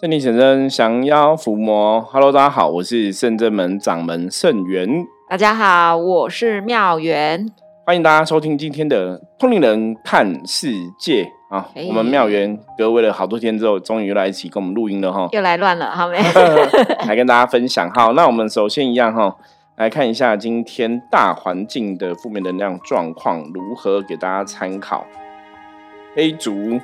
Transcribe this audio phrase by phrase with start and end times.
[0.00, 2.00] 圣地显真，降妖伏魔。
[2.00, 4.88] Hello，大家好，我是圣正门掌门圣元。
[5.28, 7.50] 大家好，我是妙元。
[7.84, 11.24] 欢迎大家收听今天的《通灵人看世界》
[11.56, 11.68] 啊！
[11.88, 15.28] 我们妙元隔位了好多天之后，终于来一起跟我们录音了哈。
[15.32, 16.18] 又来乱了，好没？
[17.08, 17.90] 来跟大家分享。
[17.90, 19.36] 好，那我们首先一样哈，
[19.74, 25.04] 来看一下今天大环境的负面能量状况如何，给大家参考。
[26.14, 26.78] A 组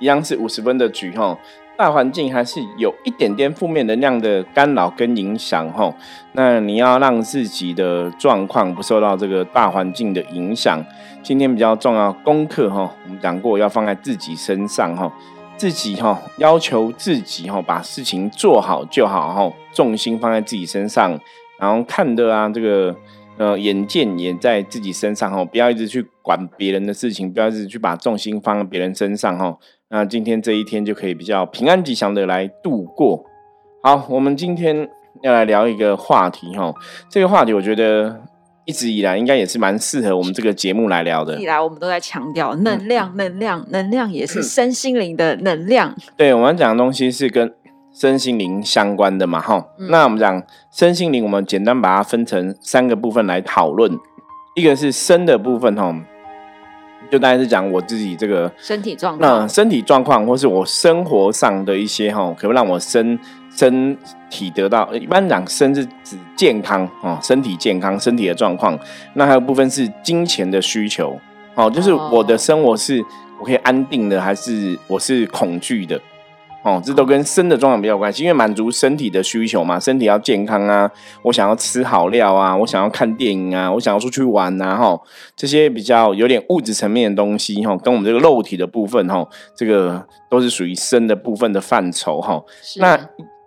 [0.00, 1.38] 一样是五十分的局哈。
[1.78, 5.94] 大环境还是有一点点负面能量的干扰跟影响吼，
[6.32, 10.84] 那你要让自己的状况不受到这个大环境的影响。
[11.22, 15.12] 今天比较重要功课哈，我们讲过要放在自己身上哈，
[15.56, 21.16] 自己哈要求自己哈把事情做好就好哈，重心放在自己身上，
[21.60, 22.96] 然后看的啊这个
[23.36, 29.56] 呃眼见也在自己身上哈，不要一直去管别人的事情，不要一直去把重心放在别人身上哈。
[29.90, 33.24] 那今天这一天就可以比较平安吉祥的来度过。
[33.82, 34.86] 好，我们今天
[35.22, 36.74] 要来聊一个话题哈，
[37.08, 38.20] 这个话题我觉得
[38.66, 41.40] 一直以来应该也是蛮适合我们这个节目来聊的。
[41.40, 45.94] 一来我们都在强调能量，能量，能量也是身心灵的能量。
[46.18, 47.54] 对，我们讲的东西是跟
[47.90, 49.68] 身心灵相关的嘛哈。
[49.88, 53.98] 那我们讲身心灵，我们简单把它分成三个部分来讨论，
[54.54, 55.96] 一个是身的部分哈。
[57.10, 63.18] 就大概是讲我自己这个身体状况，那身体状况，或是我生活上的一些哈，可不让我身
[63.54, 63.96] 身
[64.30, 68.78] 体得到一般讲身是指健康哦，身体健康，身体的状况。
[69.14, 71.18] 那还有部分是金钱的需求
[71.54, 73.02] 哦，就是我的生活是
[73.40, 76.00] 我可以安定的，还是我是恐惧的。
[76.64, 80.90] 哦，这都跟身的状况比较有关系，因为满足身体的需求嘛，身体要健康啊，
[81.22, 85.00] 我想要吃好料啊，我想要看电影啊，我想要出去玩啊，哈，
[85.36, 89.26] 这些比较有点物质层面的东西，哈，跟我们这个肉体的部分，哈，
[89.56, 92.42] 这个都是属于身的部分的范畴，哈。
[92.78, 92.98] 那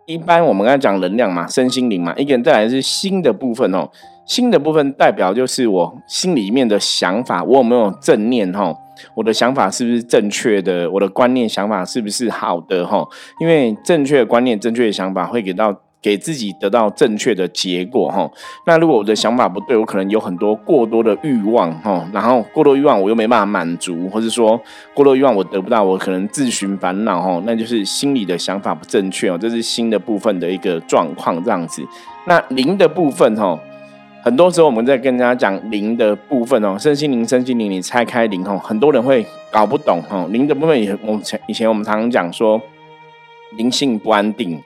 [0.06, 3.90] 一般我们刚才讲能量嘛，身心灵嘛，一个人再来是心的部分，哦，
[4.26, 8.74] 心的部分代表就是我心里面的想法，我有没有正念，哈。
[9.16, 10.90] 我的想法是不是正确的？
[10.92, 12.86] 我的观念想法是不是好的？
[12.86, 13.08] 哈，
[13.40, 18.30] 因为正确的观念、正确的想法会给到给自己得到正确的结果，哈。
[18.66, 24.60] 那如果我的想法不对，我可能有很多过多的欲望，哈，然后过多欲望我又没办法满足，或者说
[24.94, 31.84] 过多欲望我得不到，我可能自寻烦恼，哈，那就是心里的想法不正确哦，这是心的部分的一个状况，这样子。
[32.26, 33.60] 那灵的部分，哈。
[34.24, 40.28] 很多时候我们在跟人家讲灵的部分哦，身心灵、身心灵，你拆开灵哦，很多人会搞不懂哦。
[40.30, 42.62] 灵的部分也，我们前以前我们常常讲说，
[43.58, 44.62] 灵性不安定，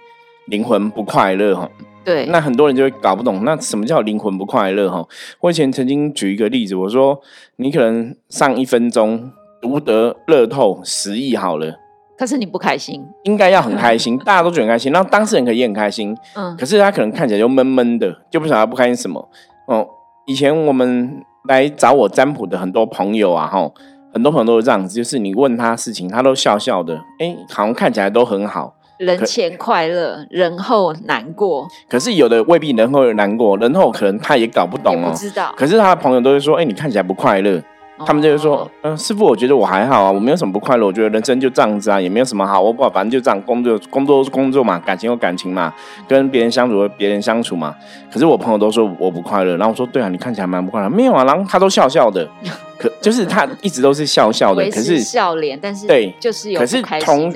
[0.47, 1.69] 灵魂不快乐哈。
[2.03, 2.25] 对。
[2.25, 5.07] 那很多人就会搞不懂，那什么叫灵魂不快乐哈？
[5.39, 7.21] 我以前曾经举一个例子，我说
[7.55, 11.79] 你可能上一分钟读得乐透十亿好了。
[12.17, 16.15] 可是你不开心，应该要很开心，大家都觉得很开心，然后当事人可以也很开心。
[16.35, 19.27] 嗯，可是他可能看起来就闷闷的，就不晓得不开心什么。
[19.67, 19.85] 哦，
[20.25, 23.69] 以前我们来找我占卜的很多朋友啊，哈，
[24.13, 31.67] 很多朋友都是这样子，就是你问他事情，他都笑笑的，哎，好像看起来都很好，人前快乐，人后难过。
[31.89, 35.53] 可是有的未必人后难过，人后可能他也搞不懂哦，不知道。
[35.57, 37.61] 可是他的朋友都会说，哎，你看起来不快乐。
[38.05, 45.73] 他们就是说，嗯，师傅，我觉得我还好啊，我没有什么不快乐，我觉得人生就这样子啊，也没有什么好，我不反正就这样，工作工作工作嘛，感情有感情嘛，
[46.07, 47.73] 跟别人相处和别人相处嘛。
[48.11, 52.27] 可是我朋友都说我不快乐，然后我说对啊，你看起来蛮不快乐，没有啊，然后他都笑笑的，
[52.77, 57.33] 可就是他一直都是笑笑的，可是笑脸，但是对，就是有可是同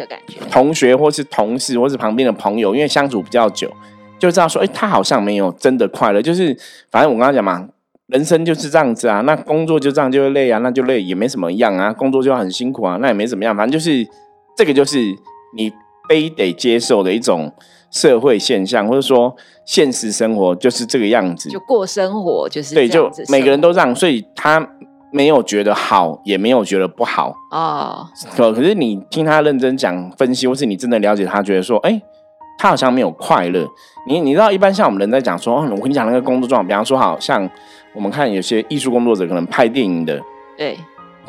[0.52, 3.72] 同学或是同事或是旁边的朋友，因为相处比较久，
[4.20, 6.58] 就知道说，哎，他好像没有真的快乐，就是
[6.92, 7.66] 反正我刚刚讲嘛。
[8.10, 14.08] 人生就是这样子啊，那工作就这样就会累啊，那就累也没什么样啊，工作就很辛苦啊，那也没怎么样，反正就是
[14.58, 14.98] 这个就是
[15.56, 15.72] 你
[16.10, 17.54] 非得接受的一种
[17.92, 24.68] 社会现象，或者说现实生活就是这个样子，就过生活就是对，就每个人都这样，所以他
[25.12, 28.08] 没有觉得好，也没有觉得不好哦。
[28.36, 32.02] 可可是你听他认真讲分析，或是你真的了解他，觉得说，哎。
[32.62, 33.66] 他好像没有快乐。
[34.06, 37.50] 你你知道，一般像我们人在讲说，我跟你讲那个工作状况，比方说，好像
[37.94, 40.20] 我们看有些艺术工作者可能拍电影的，
[40.58, 40.78] 对，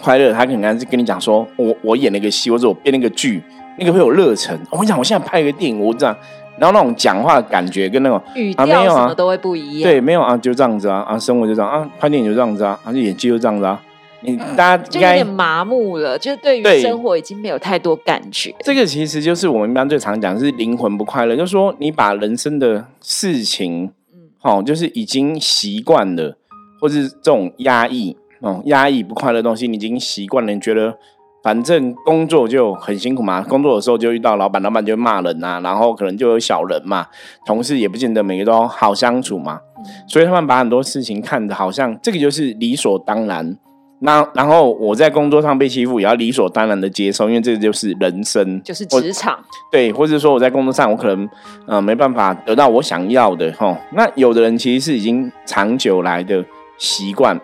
[0.01, 3.43] 快乐，他可能是跟你讲说，我我演了一个戏，或者我编了一个剧，
[3.79, 4.59] 那个会有热忱。
[4.71, 6.17] 我跟你讲，我现在拍一个电影，我这样，
[6.59, 9.91] 然后那种讲话的感觉跟那种语调什么都会不一样。
[9.91, 13.83] 对，没有啊，就这样子啊，啊，生活就这样啊，拍电影就这样子啊，而且演技就这样子啊。
[14.23, 18.55] 你大家就有点麻木了，就是对于生活已经没有太多感觉。
[18.61, 26.37] 这个其实就是我们一般最常讲是灵魂不快乐，就是说你把人生的事情，嗯，好，就是已经习惯了，
[26.81, 30.97] 或是这种压抑，哦，压抑不快乐的东西，你已经习惯了，你觉得
[31.43, 37.07] 反正工作就很辛苦嘛，工作的时候就遇到老板，老板就会骂人呐，然后可能就有小人嘛，
[37.47, 39.61] 同事也不见得每个都好相处嘛，
[40.09, 43.57] 所以他们把很多事情看得好像这个就是理所当然。
[44.03, 49.39] 那然后我在工作上被欺负，也要理所当然的接受，因为这个就是人生，就是职场。
[49.71, 51.29] 对，或者说我在工作上，我可能
[51.67, 53.79] 呃没办法得到我想要的哈。
[53.93, 56.43] 那有的人其实是已经长久来的
[56.81, 57.41] 习惯，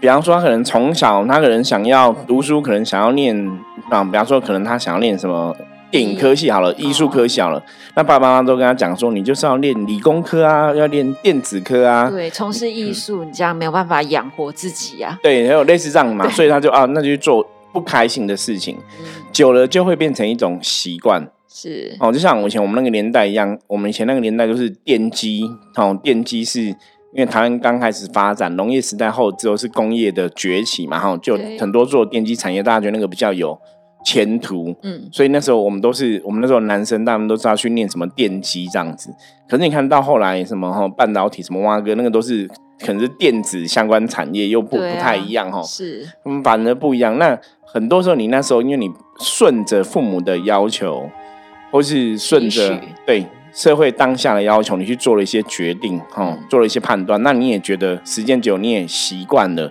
[0.00, 3.36] 比方说他可能从小他可能想要读书，可能想要念
[3.90, 5.54] 啊，比方说可能他想要念什么。
[5.92, 7.62] 电影科系好了，艺术科系好了，
[7.94, 12.08] 那爸爸妈妈都跟他讲说，你就是要练理工科啊，要练电子科啊。
[12.08, 15.18] 对，从事艺术，你这样没有办法养活自己呀。
[15.22, 18.78] 对，还有类似这样嘛，所以他就啊，那就去做不开心的事情，
[19.32, 21.28] 久了就会变成一种习惯。
[21.46, 25.44] 是哦，就像我以前我们那个年代一样，我们以前那个年代就是电机
[25.76, 26.74] 哦，电机是
[27.12, 33.58] 因为台湾刚开始发展，农业时代后之后是工业的崛起嘛，哈，就很多做电机产业，大家觉得那个比较有。
[34.04, 39.14] 前途，嗯，所以那时候我们都是，我们那时候男生，大部分都知道去念什么电机这样子。
[39.48, 42.50] 可是你看到后来什么哈半导体什么挖哥，那个都是
[42.80, 45.62] 可能是电子相关产业，又不不太一样哈。
[45.62, 47.16] 是，嗯，反而不一样。
[47.16, 51.08] 那很多时候你那时候因为你顺着父母的要求，
[51.70, 59.70] 或是顺着对社会当下的要求，你去做了一些决定，哈，做了一些判断，那你也觉得时间久，你也习惯了。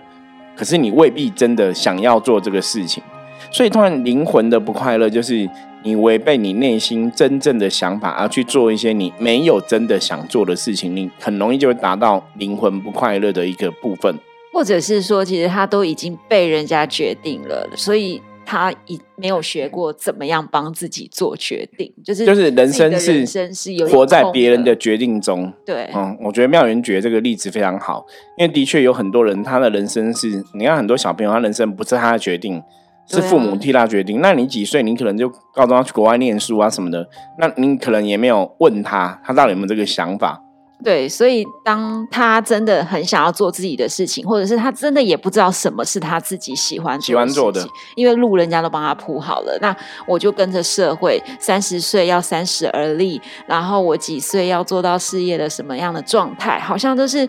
[0.54, 3.02] 可是你未必真的想要做这个事情。
[3.50, 5.48] 所以，突然灵魂的不快乐，就是
[5.82, 14.16] 你违背你内心真正的想法，而去做一些你没有真的想做的事情，你很容易就会达到灵魂不快乐的一个部分。
[14.52, 25.52] 或者是说，其实他都已经被人家决定了，所以他已没有学过怎么样帮自己做决定，就是就是人生是人生是有活在别人的决定中。
[25.64, 28.04] 对，嗯，我觉得妙元觉这个例子非常好，
[28.38, 32.62] 因为的确有很多人他的人生是，你看很多小朋友他人生不是他的决定。
[33.04, 34.20] 是父母替他决定。
[34.20, 34.80] 那你几岁？
[34.80, 37.06] 你可能就高中要去国外念书啊什么的。
[37.36, 40.40] 那你可能也没有问他，他到底有没有这个想法？
[40.82, 49.74] 对，所以当他真的很想要做自己的事情，或者是他真的也不知道什么是他自己喜欢喜欢做的，因为路人家都帮他铺好了，那
[50.06, 57.28] 我就跟着社会，三十岁要三十而立，然后我几岁要做到事业的什么样的状态，好像都是。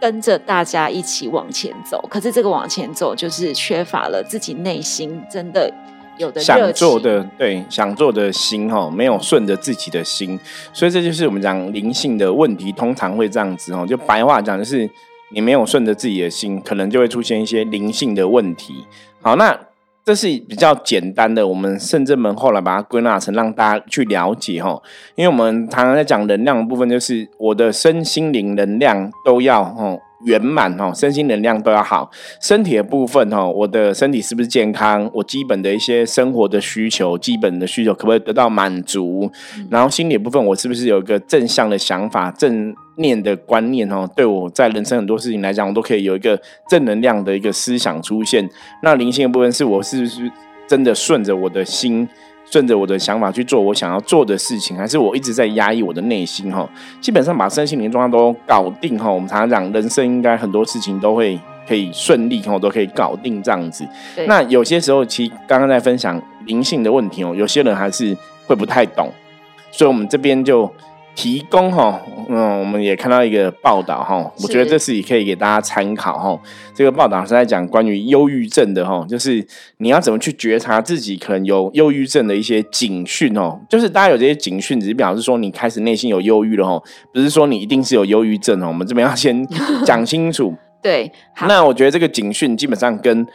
[0.00, 5.68] 跟着大家一起往前走，可是这个往前走就是缺乏了自己内心真的
[6.18, 10.38] 有的想做的，对想做的心哈，没有顺着自己的心，
[10.72, 13.86] 所以这就是我们讲灵性的问题，通常会这样子哦。
[13.88, 14.88] 就白话讲，就是
[15.30, 18.84] 你没有顺着自己的心，可能就会出现一些灵性的问题。
[19.20, 19.58] 好，那
[20.04, 24.82] 这是比较简单的，我们圣正门后来把它归纳成让大家去了解哈，
[25.14, 29.96] 因为我们常常在讲能量的部分，就是我的身心灵能量都要哈。
[30.24, 32.10] 圆满哈，身心能量都要好。
[32.40, 35.08] 身体的部分哈，我的身体是不是健康？
[35.14, 39.30] 我基本的一些生活的需求，基本的需求可不可以得到满足？
[39.70, 44.08] 然后心理部分，我是不是有一个正向的想法、正念的观念哦？
[44.16, 48.48] 对我在人生很多事情来讲，我都可以有一个正能量的一个思想出现。
[48.82, 50.30] 那灵性的部分，是我是不是
[50.66, 52.08] 真的顺着我的心？
[52.50, 56.68] 顺着我的想法去做我想要做的事情，还是我一直在压抑我的内心哈？
[57.00, 59.10] 基本上把身心灵状况都搞定哈。
[59.10, 63.86] 我们常常讲，人生应该很多事情都会可以顺利哈，都可以搞定这样子。
[64.26, 68.16] 那有些时候，其实刚刚在分享灵性的问题哦，有些人还是
[68.46, 69.12] 会不太懂，
[69.70, 70.70] 所以我们这边就。
[71.18, 76.40] 提供哈，嗯，我们也看到一个报道哈，我觉得这是也可以给大家参考哈。
[76.72, 79.44] 这个报道是在讲关于忧郁症的哈，就是
[79.78, 83.58] 你要怎么去觉察自己可能有忧郁症的一些警讯哦。
[83.68, 86.80] 就是大家有这些警讯，只是表示说你开始内心有忧郁了哦，
[87.12, 88.68] 不是说你一定是有忧郁症哦。
[88.68, 89.44] 我们这边要先
[89.84, 90.54] 讲清楚。
[90.80, 91.10] 对，
[91.48, 93.26] 那我觉得这个警讯基本上跟。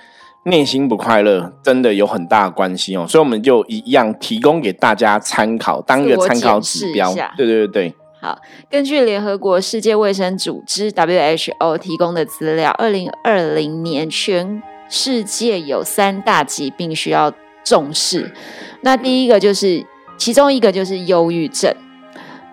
[0.43, 7.13] 内心不快乐，真的有很大的关系哦，所以我们就一样提供给大家参考，当一个参考指标。
[7.37, 7.95] 对对对对。
[8.19, 8.37] 好，
[8.69, 17.31] 根据联合国世界卫生组织 WHO 提供的资料，二零二零年全世界有三大疾病需要
[17.63, 18.33] 重视。
[18.81, 19.85] 那第一个就是，
[20.17, 21.73] 其中一个就是忧郁症。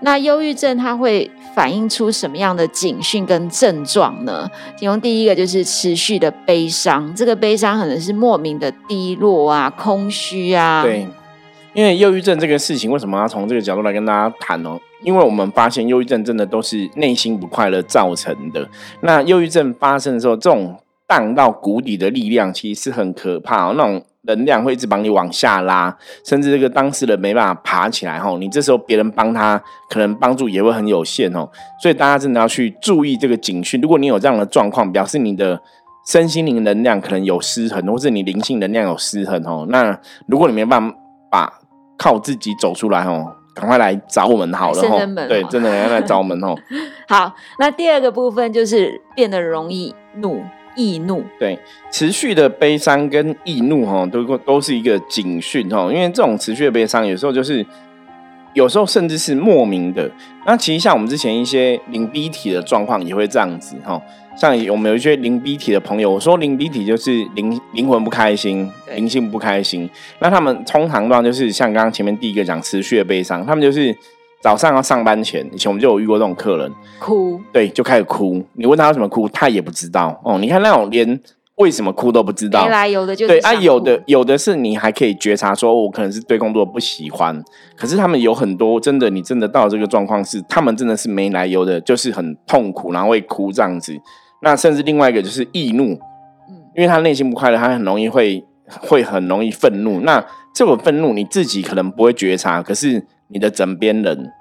[0.00, 1.30] 那忧郁症它会。
[1.54, 4.49] 反映出什么样的警讯跟症状呢？
[4.76, 10.83] 其中第一个就是持续的悲伤，这个悲伤可能是莫名的低落啊、空虚啊。
[10.83, 11.07] 对，
[11.75, 14.78] 因为忧郁症这个事情，为什么要从这个角度来跟大家谈呢？
[15.02, 18.69] 因为我们发现忧郁症真的都是内心不快乐造成的。
[19.00, 24.02] 那忧郁症发生的时候，这种荡到谷底的力量其实是很可怕，那种。
[24.22, 31.48] 能量会一直把你往下拉，甚至这个当事人没办法爬起来吼，你这时候别人帮他，可能帮助也会很有限哦。
[31.82, 33.80] 所以大家真的要去注意这个警讯。
[33.80, 35.58] 如果你有这样的状况，表示你的
[36.06, 39.66] 身心灵能量可能有失衡，或是你灵性能量有失衡哦。
[39.70, 40.92] 那如果你没办
[41.30, 41.60] 法
[41.96, 45.26] 靠自己走出来哦，赶快来找我们好了哦。
[45.28, 46.54] 对，真的要来找我们哦。
[47.08, 50.42] 好，那第二个部分就是变得容易怒。
[50.80, 51.58] 易怒，对，
[51.92, 55.92] 持续的悲伤跟易怒哈，都都是一个警讯哈。
[55.92, 57.64] 因为这种持续的悲伤，有时候就是，
[58.54, 60.10] 有时候甚至是莫名的。
[60.46, 64.00] 那其实像我们之前一些零逼体的状况，也会这样子哈。
[64.37, 69.88] 像我们有一些零逼体的朋友，我说灵逼体就是灵灵魂不开心，灵性不开心。
[70.20, 73.94] 那他们通常的话，就是像刚刚前面第一个讲持续的悲伤，他们就是。
[74.40, 78.42] 早上要上班前，以前我们就有遇过这种客人，哭，对，就开始哭。
[78.54, 80.18] 你问他为什么哭，他也不知道。
[80.25, 81.20] 哦，你看那种连
[81.56, 87.38] 为什么哭都不知道，没来由的就对啊，有的有的是你还可以觉察，说我可能是对工作不喜欢。
[87.76, 93.94] 可是他们有很多真的，你真的到这个状况是，他们真的是没来由的，就是很痛苦，然后会哭这样子。
[94.40, 95.92] 那甚至另外一个就是易怒，
[96.49, 100.00] 嗯，因为他内心不快乐，他很容易会会很容易愤怒。
[100.00, 103.06] 那这种愤怒你自己可能不会觉察，可是。
[103.32, 104.32] 你的枕边人，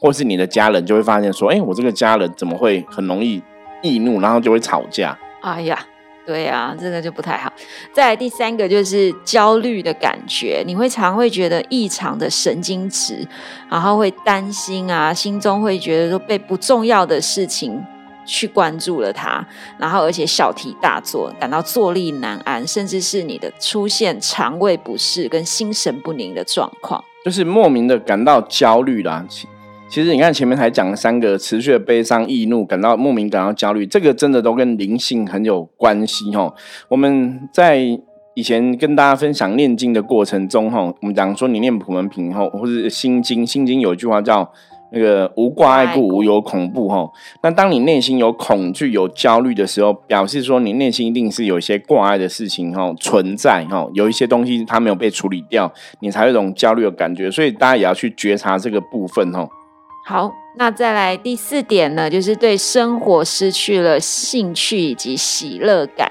[0.00, 3.42] 或是你的家人，就会发现说：“哎，我这个家人怎么会很容易
[3.82, 5.78] 易怒，然后就会吵架？”哎呀，
[6.26, 7.52] 对啊，这个就不太好。
[7.92, 13.26] 再来第三个就是焦虑的感觉，你会常会觉得异常的神经质，
[13.70, 17.82] 然后会担心啊，心中会觉得说被不重要的事情
[18.28, 19.42] 去关注了它，
[19.78, 27.02] 然后而且小题大做，感到坐立难安，甚至是你的出现肠胃不适跟心神不宁的状况。
[27.24, 29.24] 就是莫名的感到焦虑啦。
[29.28, 29.48] 其
[29.88, 36.54] 其实你看前面还讲了三个持续的悲伤、易怒，感到莫名感到焦虑，这个真的都跟灵性很有关系哦。
[36.88, 37.78] 我们在
[38.34, 44.52] 以前跟大家分享念经的过程中，哈，我们讲说你念普门品后，或者心经，心经有一句话叫。
[44.90, 47.10] 那个无挂碍故无有恐怖哈，
[47.42, 59.46] 那当你内心有恐惧、有焦虑的时候，表示说你内心一定是有一些挂碍的事情哈存在哈，有一些东西它没有被处理掉，你才有一种焦虑的感觉，所以大家也要去觉察这个部分哈。
[60.06, 66.10] 好，那再来第四点呢，就是对生活失去了兴趣以及喜乐感。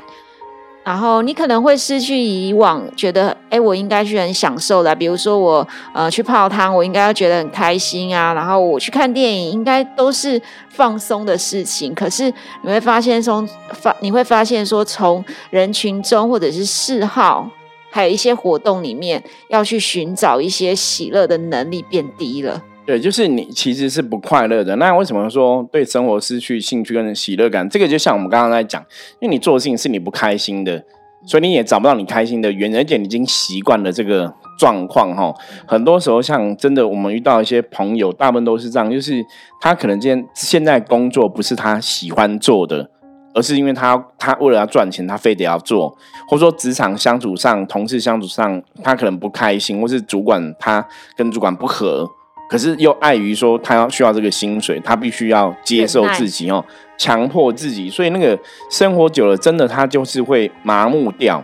[0.88, 8.34] 然后你可能会失去以往觉得，哎，我应该去很享受的，比如说我呃去泡汤，我应该要觉得很开心啊。
[8.34, 11.94] 然后我去看电影，应该都是放松的事情。
[11.94, 17.50] 可是你会发现，从发你会发现说，从人群中或者是嗜好，
[17.92, 22.64] 还有一些活动里面，要去寻找一些喜乐的能力变低了。
[22.88, 24.74] 对，就是你其实是不快乐的。
[24.78, 27.68] 那为什么说对生活失去兴趣跟喜乐感？
[27.68, 28.82] 这个就像我们刚刚在讲，
[29.20, 30.82] 因为你做事情是你不开心的，
[31.26, 35.34] 所以你也找不到你开心的原因，而且你已经习惯了这个状况哈。
[35.68, 39.22] 很多时候，像真的我们遇到一些朋友，大部分都是这样，就是
[39.60, 42.90] 他可能今天现在工作不是他喜欢做的，
[43.34, 45.90] 而是因为他他为了要赚钱，他非得要做，
[46.30, 52.10] 或者说职场相处上、同事相处上，他可能不开心，或是主管他跟主管不和。
[52.50, 56.64] 可是又碍于说他要需要这个薪水，他必须要接受自己哦，
[56.98, 58.38] 强迫自己，所以那个
[58.72, 61.44] 生活久了，真的他就是会麻木掉。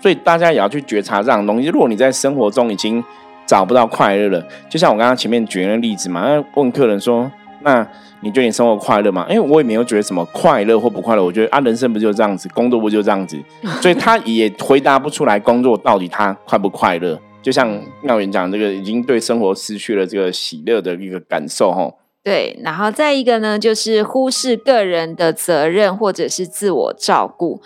[0.00, 1.68] 所以大家也要去觉察这样东西。
[1.68, 3.02] 如果你在生活中已经
[3.46, 7.30] 找不到快乐了，就像我刚刚前面举那个例子嘛，问客人说
[7.62, 7.86] ：“那
[8.20, 13.40] 你觉得你生活快乐吗？”因为我也没有觉得什么快乐或不快乐，我觉得啊，人生不就这样子，工作不就这样子，
[13.80, 17.16] 所以他也回答不出来工作到底他快不快乐。
[17.42, 21.92] 就像妙云讲，这个已经对生活失去了这个喜乐的一个感受，哈。
[22.24, 27.60] 对，然后再一个呢，就是忽视个人的责任或者是自我照顾。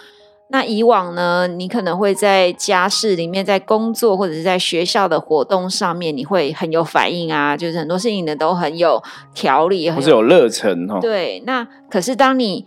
[0.49, 9.02] 那以往呢，你可能会在家事里面，在工作或者是在学校的活动上面，你会很有反应啊，就是很多事情呢都很有
[9.35, 11.00] 条理，很是有热忱，哈。
[11.00, 12.64] 对，那可是当你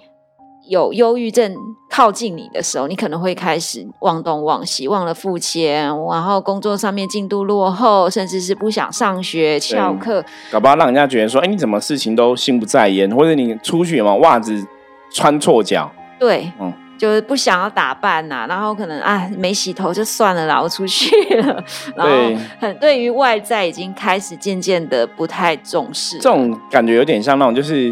[0.70, 1.52] 有忧郁症
[1.90, 14.64] 靠近你的时候，你可能会开始忘东忘西，忘了付钱，然后工作上面进度落后，甚至是不想上学、翘课，搞不好让人家觉得说：“哎，你怎么事情都心不在焉？”或者你出去嘛，袜子
[15.12, 21.10] 穿错脚，对，嗯，就是不想要打扮呐，然后可能啊没洗头就算了啦，我出去
[21.42, 21.64] 了，
[21.96, 22.14] 然后
[22.60, 27.92] 很对于外在已经开始渐渐的不太重视，这种感觉有点像那种就是。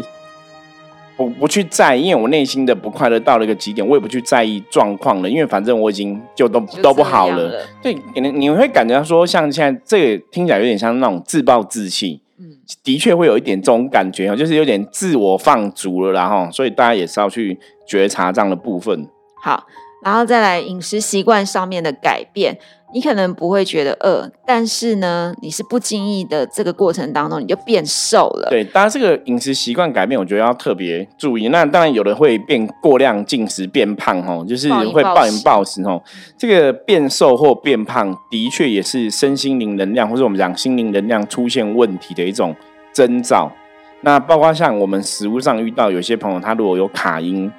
[1.18, 7.66] 我不去在意，因为我内心的不快乐到了一个极点，我也不去在意状况了，因为反正我已经就都都不好了。
[7.82, 19.08] 对，可能你会感觉到说，像现在这个听起来有点像那种自暴自弃，嗯，的确会有一点这种感觉就是有点自我放逐了，然后，所以大家也是要去觉察这样的部分。
[19.42, 19.66] 好，
[20.04, 22.56] 然后再来饮食习惯上面的改变。
[22.94, 28.48] 你可能不会觉得饿，但是呢，你是不经意的这个过程当中，你就变瘦了。
[28.50, 31.48] 对，当然这个饮食习惯改变，我觉得要特别注意。
[31.48, 36.02] 那当然有的会变过量进食变胖哦，就是会暴饮暴食哦。
[36.38, 42.56] 这个变瘦或变胖，的确也是身心灵能量或者我们讲心灵能量出现问题的一种
[42.94, 43.52] 征兆。
[44.00, 47.50] 那包括像我们食物上遇到有些朋友，他如果有卡因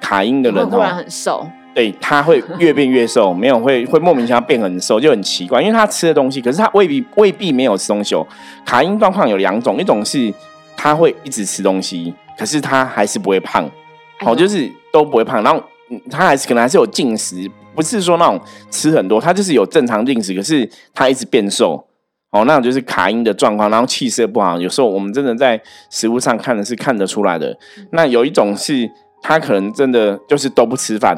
[0.00, 1.46] 卡因的人哦，突然很瘦。
[1.74, 5.60] 对，他会越变越瘦， 没有会会莫名其妙变很瘦，就很奇怪。
[5.60, 8.26] 因为他吃的东西，可是他未必未必没有吃东西哦。
[8.64, 10.32] 卡因状况有两种，一种是
[10.76, 13.68] 他会一直吃东西，可是他还是不会胖，
[14.24, 15.42] 哦，就是都不会胖。
[15.44, 15.62] 然后
[16.10, 21.84] 他还是可能还是有进食，不是说那种吃很多，他就是有正常进食，可是他一直变瘦。
[22.30, 24.60] 哦，那种就是卡因的状况，然后气色不好。
[24.60, 25.58] 有时候我们真的在
[25.88, 27.56] 食物上看的是看得出来的。
[27.92, 28.90] 那有一种是
[29.22, 31.16] 他可能真的就是都不吃饭。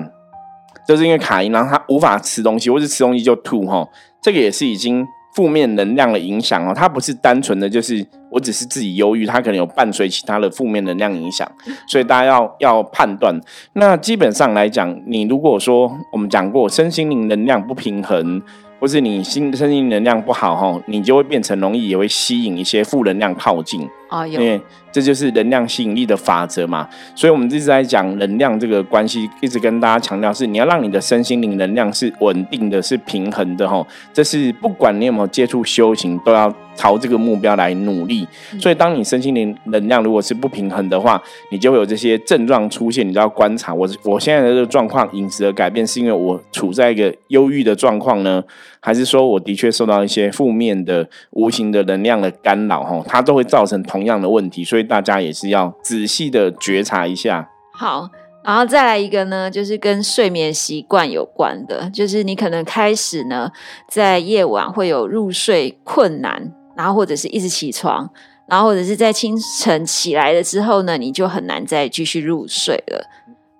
[0.86, 3.86] 就是因为卡因，然后他无法吃东西，或者吃东西就吐哈，
[4.22, 6.72] 这个也是已经负面能量的影响哦。
[6.74, 11.50] 它不是单纯的就是我只是自己忧郁，它可能有伴随其他的负面能量影响，
[11.86, 13.40] 所以大家要要判断。
[13.74, 18.42] 那基本上来讲，你如果说我们讲过身心灵能量不平衡。
[18.80, 24.60] 或是你心身心能量不好哈，你就会变成容易也会吸引一些负能量靠近啊，因为
[24.92, 26.86] 这就是能量吸引力的法则嘛。
[27.14, 33.86] 所以我们一直在讲能量这个关系，一直跟大家强调是你要让你的身心灵能量是稳定的，是平衡的哈。
[34.12, 38.26] 这是不管你有没有接触修行，都要朝这个目标来努力。
[38.58, 43.08] 所以当你身心灵能量如果是不平衡的话，你就会有这些症状出现。
[43.08, 48.42] 你就要观察我我现在的这个状况，饮食的改变是因为我处在一个忧郁的状况呢？
[48.80, 57.50] 还是说，我的确受到一些负面的、无形的能量的干扰，哈，它都会造成同样的问题，所以大家也是要仔细的觉察一下。
[57.74, 58.08] 好，
[58.42, 63.52] 然后再来一个呢，就是跟睡眠习惯有关的，就是你可能开始呢，
[63.88, 68.08] 在夜晚会有入睡困难，然后或者是一直起床，
[68.48, 73.04] 然后或者是在清晨起来了之后呢，你就很难再继续入睡了。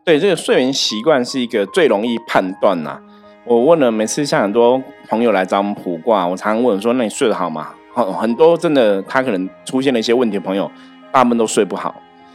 [0.02, 2.98] 对，这个睡眠习惯是一个最容易判断呐。
[3.44, 10.70] 我问了，每次像很多朋友来找我们卜卦，我常常问说：“那你睡得好吗？”很很多真的，他可能出现了一些问题的朋友，
[11.10, 11.94] 大部分都睡不好。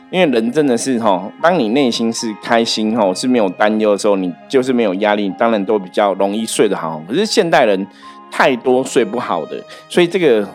[0.09, 7.01] 因为人真的是哈，当你内心是开心哈，是没有担忧的时候，你就是没有压力，当然都比较容易睡得好。
[7.07, 7.87] 可是现代人
[8.31, 10.48] 太多睡不好的，所以这个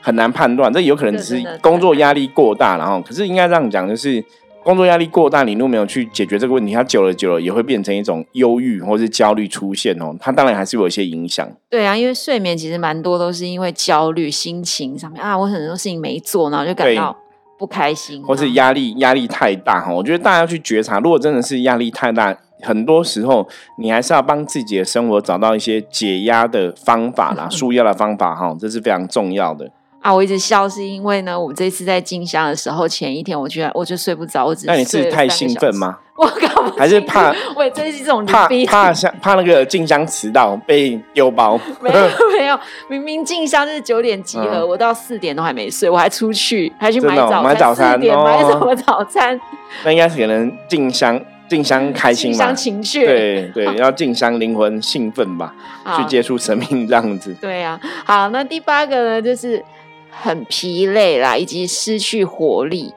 [0.00, 0.72] 很难判断。
[0.72, 4.24] 这有可能只是工作压力过大，然后可是应该这样讲，就是。
[4.68, 10.14] 工作压力过大，你如果没有去解决这个问题，它久了久了也会变成一种忧郁或是焦虑出现哦。
[10.20, 11.48] 它当然还是有一些影响。
[11.70, 17.16] 对啊，因为睡眠其实蛮多都是因为焦虑、心情上面啊，我很多事情没做，然后就感到
[17.58, 19.90] 不开心，或是压力压力太大哈。
[19.90, 29.70] 我觉得大家要去觉察，如果真的是压力太大，很多时候你还是要帮自己的生活找到一些解压的方法啦、 舒压的方法哈，这是非常重要的。
[30.00, 35.98] 啊，我一直笑是因为呢，我这次在进香的时候，前一天我居然我就睡不着，我只那你是太兴奋吗？
[36.16, 37.32] 我靠，还是怕？
[37.54, 41.58] 我真是这种怕怕像怕那个进香迟到被丢包？
[41.80, 42.08] 没有
[42.38, 42.58] 没有，
[42.88, 49.38] 明明进香是九点集合，我到四点都还没睡，我还出去还去买早买早餐，买什么早餐？
[49.84, 52.52] 那应该是可能进香静香开心嘛？
[52.52, 55.54] 情绪对对，要静香灵魂兴奋吧，
[55.96, 57.32] 去接触生命这样子。
[57.40, 59.64] 对呀，好，那第八个呢，就是。
[60.10, 62.92] 很疲累啦，以及失去活力，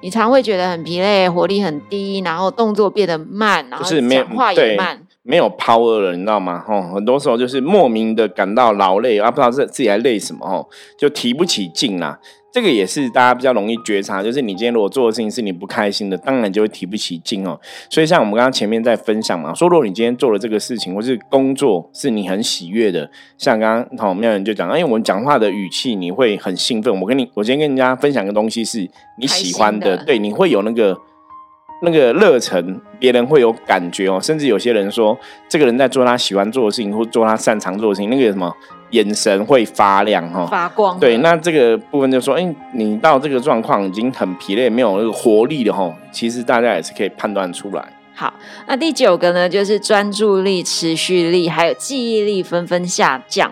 [0.00, 6.62] 你常会觉得很疲累，活力很低，然后动作变得慢，然后讲话也慢，没有 power 了，你知道吗？
[6.66, 12.18] 吼，很多时候就是莫名的感到劳累，啊，不知道自自己在累什么，吼，就提不起劲啦。
[12.54, 17.58] 这个也是大家比较容易觉察，就是你今天如果做的事情是你不开心的，当然就会提不起劲哦。
[17.90, 27.00] 所以像我们刚刚前面在分享嘛，说如果你今天做了这个事情，或是工作是你很喜悦的，像刚刚好妙人就讲，因为我们讲话的语气你会很兴奋。
[27.00, 28.88] 我跟你，我今天跟人家分享个东西是
[29.18, 30.96] 你喜欢的，对，你会有那个
[31.82, 34.18] 那个热忱，别人会有感觉哦。
[34.22, 38.54] 甚至有些人说，这个人在做他喜欢做的事情，或做他擅长做的事情，那个什么。
[38.90, 41.00] 眼神会发亮哈，发光。
[41.00, 45.92] 对，那这个部分就说，哎，你到这个状况已经很疲累，没有那个活力了哈。
[46.12, 47.84] 其实大家也是可以判断出来。
[48.14, 48.32] 好，
[48.68, 53.50] 那第九个呢，就是专注力、持续力还有记忆力纷纷下降。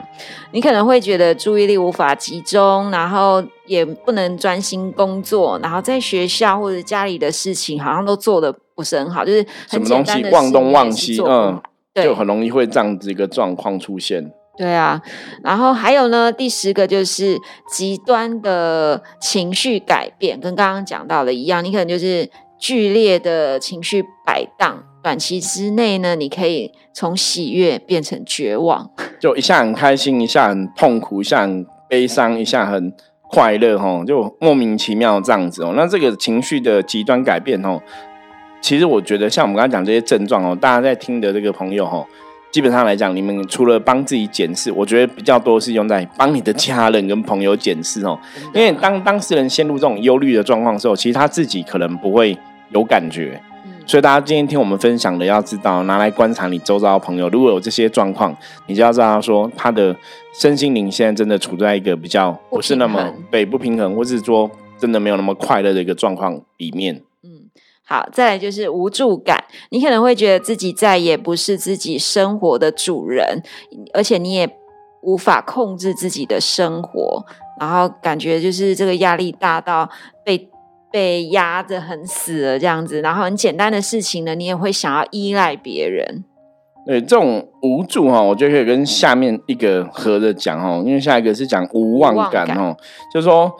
[0.52, 11.58] 你可能会觉得注意力无法集中，然后也不能专心工作，然后在学校或者家里的事情好像都做的不是很好，就是什么东西忘东忘西，嗯，
[11.94, 14.30] 就很容易会这样子一个状况出现。
[14.58, 15.00] 对啊，
[15.42, 17.38] 然后还有呢，第十个就是
[17.72, 22.28] 极端的情绪改变，跟刚刚讲到的一样，你可能就是
[22.60, 32.92] 剧烈的情绪摆荡，短期之内呢，你可以从喜悦变成绝望，就一下很开心，一下很痛苦，一下很悲伤，一下很
[33.32, 35.72] 快乐，哈，就莫名其妙这样子哦。
[35.74, 37.80] 那这个情绪的极端改变，哦，
[38.60, 42.06] 其实我觉得像我们刚刚讲这些症状哦，大家在听的这个朋友，哦。
[42.50, 48.18] 基本上来讲，你们除了帮自己检视，我觉得比较多是用在帮你的家人跟朋友检视哦。
[48.52, 52.36] 因为当当事人陷入这种忧虑的状况的时候，其实他自己可能不会
[52.68, 53.40] 有感觉。
[53.86, 58.34] 所以大家今天听我们分享的，要知道拿来观察你周遭的朋友，如果有这些状况，
[58.66, 59.94] 你就要知道说他的
[60.32, 67.02] 身心灵现在真的处在一个比较不是那么对不平衡，或是说真的没有那么快乐的一个状况里面。
[67.22, 67.50] 嗯
[67.84, 69.44] 好，再来就是无助感。
[69.70, 73.42] 你可能会觉得自己再也不是自己生活的主人，
[73.92, 74.48] 而且你也
[75.02, 77.22] 无法控制自己的生活，
[77.60, 79.90] 然后感觉就是这个压力大到
[80.24, 80.48] 被
[80.92, 83.00] 被压得很死了这样子。
[83.00, 86.24] 然后很简单的事情呢，你也会想要依赖别人。
[86.86, 92.76] 对，这种无助哈，我觉得可以跟下面一个合着讲哦，因为下一个是讲无望感哦，
[93.12, 93.52] 就是说。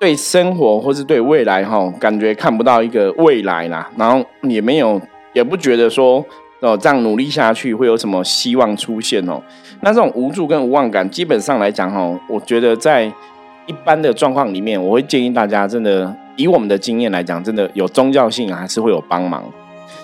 [0.00, 5.00] 对生活或是对未来哈，感觉看不到一个未来啦，然后也没有，
[5.32, 6.16] 也不觉得说
[6.60, 9.40] 哦这样努力下去会有什么希望出现哦。
[9.82, 13.04] 那这种无助跟无望感，基本上来讲哈，我觉得在
[13.66, 19.44] 一般的状况里面，我会建议大家真的以我们的经验来讲，真的有宗教信仰还是会有帮忙。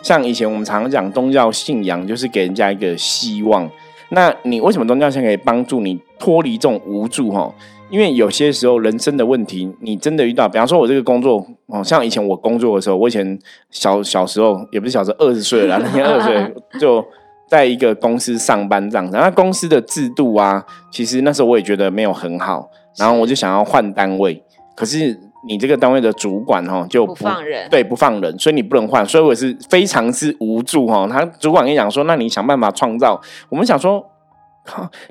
[0.03, 3.69] 像以前我们常常讲宗教信仰，就是给人家一个希望。
[4.11, 7.53] 那你为什么宗教信仰可以帮助你脱离这种无助哈？
[7.91, 13.39] 因为有些时候人生的问题，你真的遇到，比方说我这个工作，哦，像以前我工作的时候，我以前
[13.71, 17.05] 小小时候也不是小时候，二十岁了，那年二十岁 就
[17.49, 19.17] 在一个公司上班这样子。
[19.17, 24.43] 那公司的制度啊，其实那时候我也觉得没有很好，然后我就想要换单位，
[24.77, 31.09] 可是你这个单位的主管哈就不放人，对，不放人，所以你不能换，所以我是非常之无助哈。
[31.11, 34.05] 他主管跟你讲说，那你想办法创造，我们想说。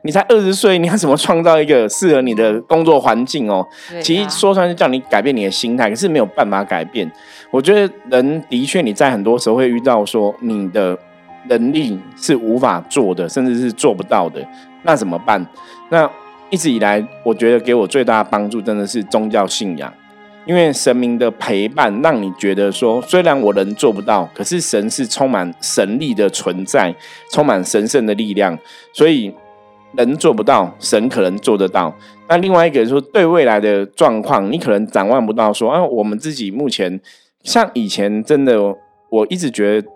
[0.03, 3.65] 你才二十岁，你要怎么创造一个适合你的工作环境哦？
[4.03, 7.11] 其实说出来是叫你改变你的心态，可是没有办法改变。
[7.49, 10.95] 我觉得人的确你在很多时候会遇到说你的
[11.49, 14.47] 能力是无法做的，甚至是做不到的，
[14.83, 15.43] 那怎么办？
[15.89, 16.07] 那
[16.51, 19.91] 一直以来，我觉得给我最大的帮助真的是宗教信仰，
[20.47, 26.95] 因为神明的陪伴，让你觉得说，虽然我人做不到，可是神是充满神力的存在，
[27.31, 28.57] 充满神圣的力量，
[28.93, 29.33] 所以。
[29.93, 31.91] 人做不到，神可能做得到。
[32.27, 35.51] 那另外一个说，对未来的状况，你可能展望不到。
[35.51, 36.99] 说啊，我们自己目前
[37.41, 38.61] 像以前，真的，
[39.09, 39.87] 我一直觉得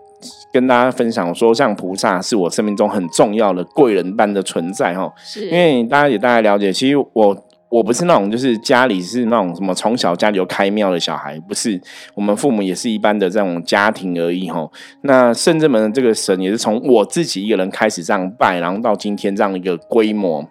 [0.50, 5.12] 跟大家分享说，像菩萨是我生命中很重要的贵人般的存在哈。
[5.18, 7.46] 是，因为大家也大概了解，其实我。
[7.72, 11.80] 我不是那种，就是家里是那种什么从小家里有开庙的小孩，不是。
[12.14, 14.68] 我们父母也是一般的这种家庭而已哈。
[15.00, 20.46] 那圣至门的这个神也是从我自己一个人开始这样拜，然后到今天这样一个规模。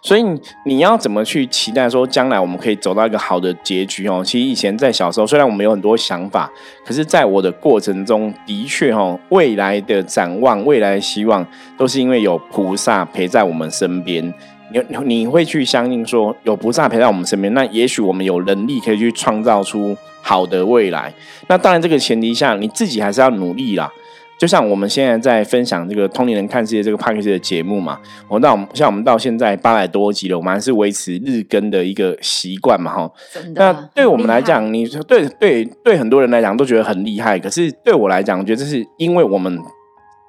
[0.00, 0.24] 所以
[0.64, 4.22] 你要怎么去期待说将来我们可以走到一个好的结局哦？
[4.24, 6.50] 其实以前在小时候，虽然我们有很多想法，
[6.86, 14.32] 可是在我的过程中的确哈，未来的展望、未来的希望，都是因为有菩萨陪在我们身边。
[14.72, 21.12] 你你会去相信说有菩萨陪在我们身边，那也许我们有能力可以去创造出好的未来。
[21.48, 23.90] 那当然，这个前提下你自己还是要努力啦。
[24.38, 33.10] 就像我们现在在分享这个《通灵人看世界》这个 p a c k a g e 的节目嘛，我那我们像我们到现在八百多集了，我们还是维持日更的一个习惯嘛，哈。
[33.56, 39.58] 那对我们来讲，你说对对对，很多人来讲都觉得很厉害，可是对我来讲，我觉得这是因为我们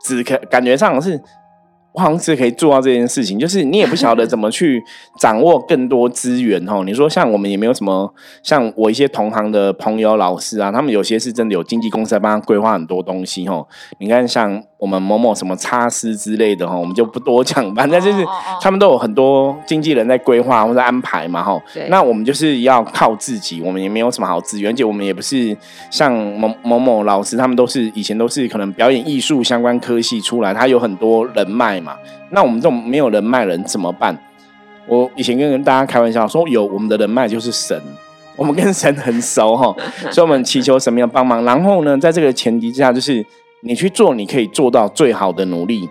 [0.04, 1.22] 只可感觉上是。
[1.94, 4.84] 我好像是可以做到这件事情， 就是你也不晓得怎么去
[5.18, 6.84] 掌握更多资源哦。
[6.86, 13.68] 你说像我们也没有什么，像我一些同行的朋友、老师啊，他们有些是真的有经纪公司在帮他规划很多东西哦。
[14.00, 14.64] 你看像。
[14.80, 17.56] 我们某某什么差师之类的哈，我们就不多讲。
[17.76, 18.26] 反正就是
[18.62, 21.62] 他们都有很多经纪人在规划或者安排嘛哈。
[21.90, 25.54] 那我们就是要靠自己，我们也没有什么好资源，而且我们也不是
[25.92, 31.98] 像某某某老师，他们都是以前都是可能表演艺术相关科系出来，他有很多人脉嘛。
[32.32, 34.18] 那我们这种没有人脉人怎么办？
[34.88, 37.80] 我以前跟大家开玩笑说，有我们的人脉就是神，
[38.36, 39.76] 我们跟神很熟哈，
[40.12, 41.44] 所以我们祈求神明帮忙。
[41.44, 43.26] 然后呢，在这个前提之下，就是。
[43.62, 45.90] 你去做你可以做到最好的努力，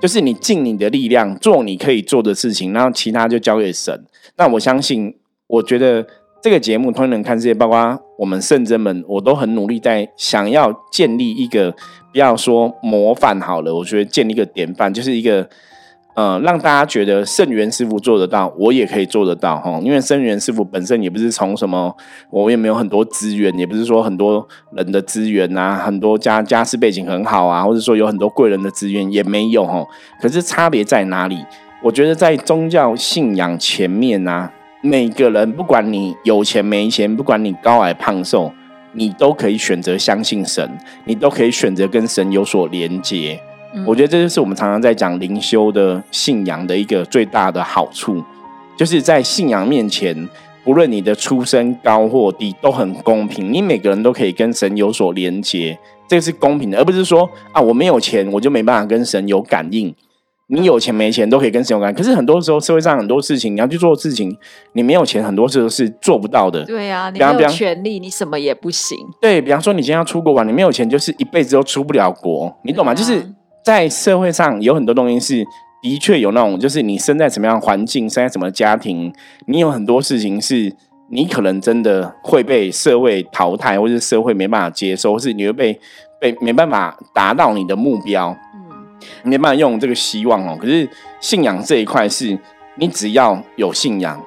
[0.00, 4.04] 就是你尽你的力量做你可以做的事情，然后其他就交给神。
[4.36, 5.16] 那我相信，
[5.46, 6.04] 我觉得
[6.42, 11.72] 这个节目《通人看世界》，包括我们圣真们，我都很努力在想要建立一个，
[12.12, 15.48] 不要说模范好了，我觉得建立一个典范，就是一个
[16.14, 19.80] 呃，让大家觉得圣元师傅做得到，我也可以做得到哈。
[19.82, 21.92] 因为圣元师傅本身也不是从什么，
[22.30, 24.46] 我也没有很多资源，也不是说很多
[24.76, 29.84] 人的资源呐，很多家家世背景很好啊，或者说有很多贵人的资源也没有哈。
[30.20, 31.44] 可是差别在哪里？
[31.82, 34.50] 我觉得在宗教信仰前面呐，
[34.86, 38.52] 每个人不管你有钱没钱，不管你高矮胖瘦，
[38.92, 43.40] 你都可以选择相信神，你都可以选择跟神有所连接。
[43.86, 48.22] 我觉得这就是我们常常在讲灵修的信仰的一个最大的好处，
[48.76, 50.28] 就是在信仰面前，
[50.62, 53.50] 不论你的出身高或低，都很公平。
[53.50, 59.94] 你每个人都可以跟神有所连接，这个是公平的，而不是说啊，我没有钱，我就没办法跟神有感应。
[60.54, 64.34] 你有钱没钱都可以跟神有感，可是很多时候社会上很多事情，你要去做事情，
[64.72, 66.64] 你没有钱，很多时候是做不到的。
[66.64, 68.96] 对呀，你没有权利，你什么也不行。
[69.20, 72.94] 对比方说，你今天要出国玩，你没有钱，就是一辈子都出不了国，你懂吗？
[72.94, 73.34] 就是。
[73.64, 75.42] 在社会上有很多东西是
[75.82, 79.10] 的确有那种，就是你生在什么样环境，生在什么家庭，
[79.46, 80.70] 你有很多事情是
[81.08, 85.80] 你可能真的会被社会淘汰，或者社会没办法接受，或是你会被
[86.20, 88.53] 被没办法达到你的目标，嗯，
[89.22, 90.56] 没办法用这个希望哦。
[90.60, 90.88] 可是
[91.20, 92.38] 信仰这一块是，
[92.76, 94.20] 你只要有信仰。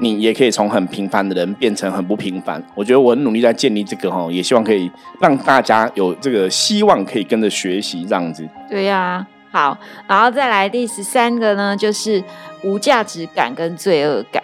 [0.00, 2.62] 你也可以从很平凡的人变成很不平凡。
[2.76, 4.88] 我觉得我很努力在建立这个哈，也希望可以
[5.20, 8.48] 让大家有这个希望，可以跟着学习这样子。
[8.70, 12.22] 对呀，好，然后再来第十三个呢，就是
[12.62, 14.40] 无价值感跟罪恶感。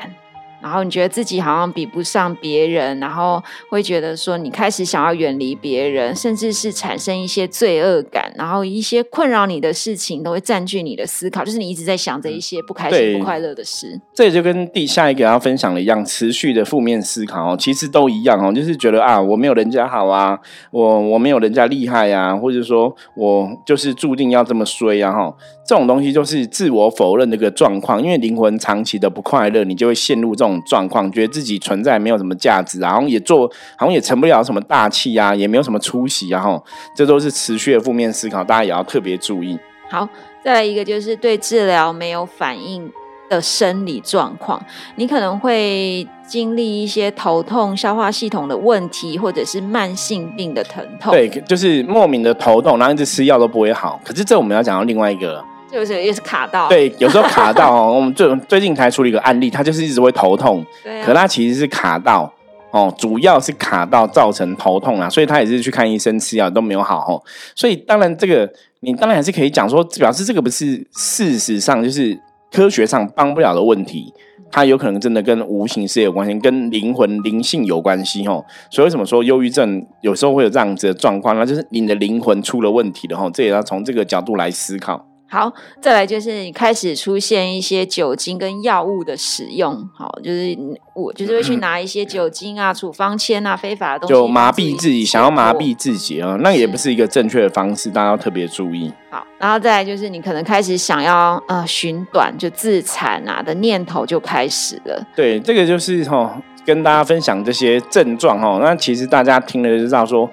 [0.64, 14.00] 然后你觉得自己好像比不上别人，然后会觉得说你开始想要远离别人，甚至是产生一些罪恶感，然后一些困扰你的事情都会占据你的思考，就是你一直在想着一些不开心、不快乐的事。
[14.14, 20.38] 这也就跟第下一个要分享的一样，持续的负面思考哦，其实都一样哦，就是觉得啊，我没有人家好啊，
[20.70, 25.34] 我我没有人家厉害啊，或者说我就是注定要这么衰啊哈。
[25.66, 36.64] 这种东西就是自我否认的一个状况，因为灵魂长期的不快乐，你就会陷入这种状况，觉得自己存在没有什么价值，然后也做，好像也成不了什么大器啊，也没有什么出息，然后
[36.96, 39.58] 这都是持续的负面思考，大家也要特别注意。
[39.90, 40.08] 好，
[40.44, 42.90] 再来一个就是对治疗没有反应。
[43.30, 44.62] 的生理状况，
[44.96, 51.10] 你可能会经历一些头痛、消化系统的问题，或者是慢性病的疼痛。
[51.10, 53.98] 对，就是莫名的头痛，然后一直吃药都不会好。
[54.04, 55.42] 可是这我们要讲到另外一个，
[55.74, 56.68] 就是也是卡到。
[56.68, 57.92] 对，有时候卡到 哦。
[57.92, 62.32] 我们最最近才处理一个案例，他就是一直会头痛，对可他其实是卡到
[62.70, 67.20] 哦，主要是卡到造成头痛啊，所以他也是去看医生吃药都没有好哦。
[67.54, 68.48] 所以当然这个
[68.80, 72.18] 你当然还是可以讲说，表示这个不是事实上就是。
[72.52, 74.14] 科学上帮不了的问题，
[74.52, 78.44] 它有可能真的跟无形世界有关系，跟灵魂灵性有关系哦。
[78.70, 81.34] 所以为什么说忧郁症有时候会有这样子的状况？
[81.36, 83.28] 呢就是你的灵魂出了问题了吼。
[83.28, 85.04] 这也要从这个角度来思考。
[85.34, 90.56] 好，再来就是你开始出现一些酒精跟药物的使用，好，就是
[90.94, 98.92] 我就是会去拿一些酒精啊、处方签啊、非法的东西，就麻痹自己，想要麻痹自己啊，那也不是一个正确的方式，大家要特别注意。
[99.10, 105.04] 好，然后再来就是你可能开始想要呃寻短，就自残啊的念头就开始了。
[105.16, 110.30] 对，这个就是哈，跟大家分享这些症状哈，那其实大家听了就知道说。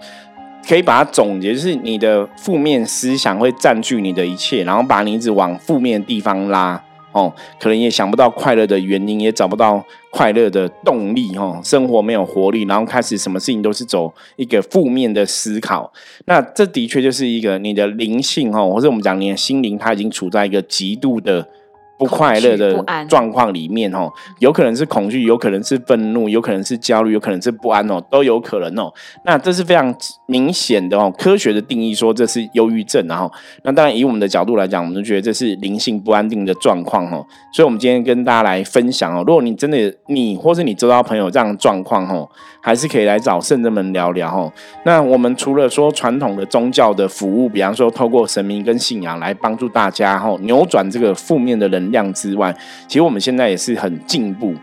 [0.68, 15.92] 可以把它总结，就是你的负面思想会占据你的一切，然后把你一直往负面地方拉，哦，可能也想不到快乐的原因，也找不到快乐的动力，哦，生活没有活力，然后开始什么事情都是走一个负面的思考，
[16.26, 21.48] 那这的确就是一个你的灵性，哦，或者我们讲你的心灵，它已经处在一个极度的。
[22.02, 28.92] 不快乐的状况里面哦，有可能是恐惧，有可能是愤怒，有可能是焦虑，有可能是不安哦，都有可能哦。
[29.24, 29.94] 那这是非常
[30.26, 33.32] 明显的哦，科学的定义说这是忧郁症，然后
[33.64, 37.24] 那当然以我们的角度来讲，我们就觉得这是灵性不安定的状况哦。
[37.54, 42.28] 所以，我们今天跟大家来分享哦，如果你真的你或是你周遭朋友这样的状况哦，
[42.64, 44.52] 还是可以来找圣人们聊聊哦。
[44.86, 52.02] 那我们除了说传统的宗教的服务，比方说透过神明跟信仰来帮助大家哦，扭转这个负面的人。
[52.02, 52.56] 量之外，
[52.88, 54.56] 其实我们现在也是很进步。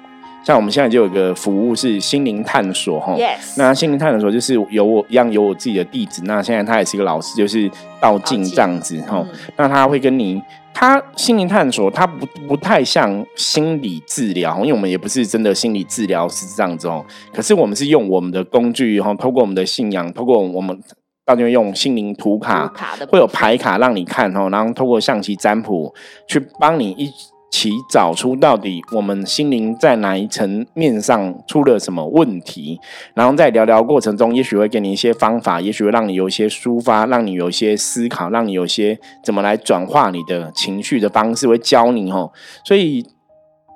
[0.43, 3.15] 像我们现在就有个服务是心灵探索，哈。
[3.59, 6.23] 那心灵探索就是有我一样有我自己的弟子。
[6.25, 9.23] 那现在他也是一个老师，就是道静这样子，哈。
[9.59, 17.05] 那他会跟你，他心灵探索，他不不太像心理治疗，因为我们也不是真的心理治疗是这样子哦。
[17.31, 20.81] 可是我们是用我们的工具，哈，透过我们的信仰，透过我们。
[21.29, 22.73] 到就用心灵图卡，
[23.11, 25.95] 会有牌卡让你看哦，然后透过象棋占卜
[26.27, 27.13] 去帮你一
[27.51, 32.81] 起找出到底我们心灵在哪一层面上出了什么问题，
[33.13, 42.33] 然后在聊聊过程中，也许会给你一些方法，也许会让你有一些抒发，让你有一些思考，让你有一些怎么来转化你的情绪的方式，会教你哦。
[42.65, 43.05] 所以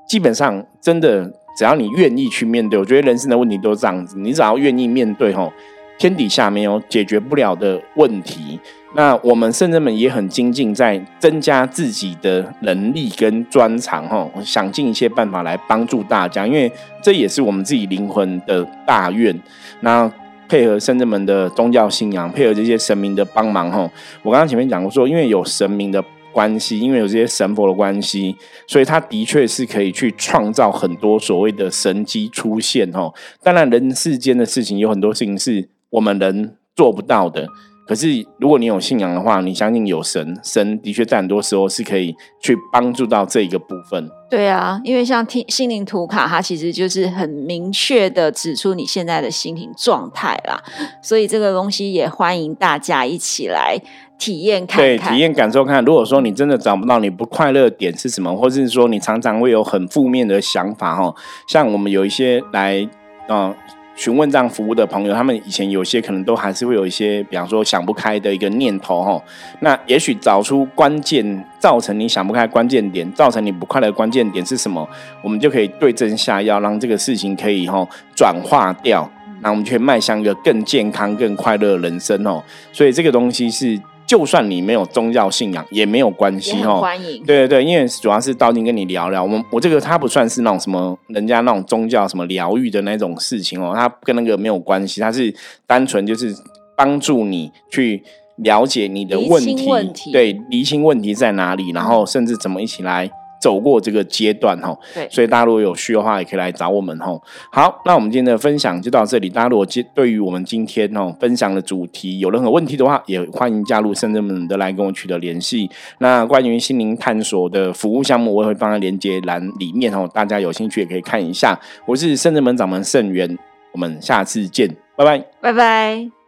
[0.08, 5.52] 基本上真的，只要你愿意去面对，我觉得人生的问题都是这样子，你只要愿意面对吼，
[5.98, 8.58] 天底下没有解决不了的问题。
[8.94, 16.70] 那我们圣人们也很精进，在增加自己的能力跟专长，哈，想尽一切办法来帮助大家，因为
[17.02, 19.34] 这也是我们自己灵魂的大愿。
[19.80, 20.12] 那
[20.46, 23.90] 配合圣人们的宗教信仰，配合这些神明的帮忙，哈，
[24.22, 33.10] 我刚刚前面讲过说，因为有神明的关系，因为有这些神佛的关系，所以他的确是可以去创造很多所谓的神机出现，哈。
[33.42, 37.46] 当然，人世间的事情有很多事情是我们人做不到的。
[37.84, 44.08] 可是，如果你有信仰的话，你相信有神，神的确在很多时候是可以去帮助到这一个部分。
[44.30, 50.62] 对啊，因为像听心灵图卡，它其实就是很明确的指出你现在的心灵状态啦。
[51.02, 53.76] 所以这个东西也欢迎大家一起来
[54.16, 55.84] 体验看看，体验感受看。
[55.84, 61.14] 如果说你真的找不到你不快乐点是什么，或者是说你常常会有很负面的想法哦，
[61.48, 62.88] 像我们有一些来
[63.26, 63.54] 啊。
[64.02, 69.22] 询问这样服务的朋友，他们以前有些可能都还是会有一些，比方说想不开的一个念头哈。
[69.60, 74.88] 那也许找出关键造成你想不开关键点，造成你不快乐关键点是什么，
[75.22, 77.86] 我们就可以对症下药，让这个事情可以哈
[78.16, 79.08] 转化掉，
[79.40, 82.42] 那我们去迈向一个更健康、更快乐的人生哦。
[82.72, 83.80] 所以这个东西是。
[84.12, 87.24] 就算你没有宗教信仰也没有关系哦，欢迎。
[87.24, 95.34] 对对对，因为主要是道静跟你聊聊，我们我这个他不算是那种什么人家那种宗教什么疗愈的那种事情哦，他跟那个没有关系，他是
[95.66, 96.36] 单纯就是
[96.76, 98.02] 帮助你去
[98.36, 103.10] 了解你的问题，对，厘清问题在哪里，然后甚至怎么一起来。
[103.42, 107.20] 走过这个阶段哈，对，所以大家如果有需要的话，也可以来找我们哈。
[107.50, 109.28] 好，那我们今天的分享就到这里。
[109.28, 115.68] 大家如果今对于我们今天哦分享的主题有任何问题的话，也欢迎加入圣人们的来跟我取得联系。
[115.98, 121.58] 那关于心灵探索的服务项目，我也会放在连接栏里面哦，大家有兴趣也可以看一下。
[121.84, 123.36] 我是圣人门掌门圣元，
[123.72, 126.21] 我们下次见，拜拜，拜拜。